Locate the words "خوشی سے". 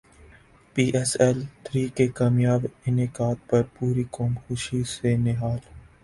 4.43-5.15